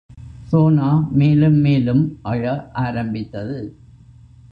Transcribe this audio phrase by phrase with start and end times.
[0.51, 1.07] சோனா
[1.11, 2.19] மேலும் மேலும்
[2.21, 2.69] அழ
[2.73, 3.59] ஆரம்பித்தது.